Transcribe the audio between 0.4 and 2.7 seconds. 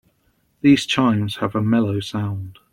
These chimes have a mellow sound.